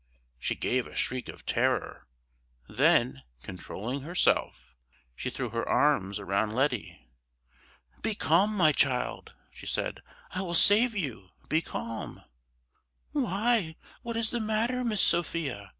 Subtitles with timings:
[0.39, 2.07] She gave a shriek of terror;
[2.67, 4.73] then, controlling herself,
[5.15, 7.07] she threw her arms around Letty.
[8.01, 10.01] "Be calm, my child!" she said,
[10.31, 11.29] "I will save you!
[11.49, 12.23] Be calm!"
[13.11, 15.69] "Why, what is the matter, Miss Sophia?"